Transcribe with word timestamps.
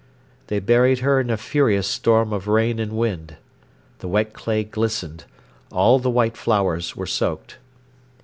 They 0.47 0.59
buried 0.59 0.97
her 1.01 1.19
in 1.19 1.29
a 1.29 1.37
furious 1.37 1.87
storm 1.87 2.33
of 2.33 2.47
rain 2.47 2.79
and 2.79 2.93
wind. 2.93 3.35
The 3.99 4.07
wet 4.07 4.33
clay 4.33 4.63
glistened, 4.63 5.25
all 5.71 5.99
the 5.99 6.09
white 6.09 6.35
flowers 6.35 6.95
were 6.95 7.05
soaked. 7.05 7.59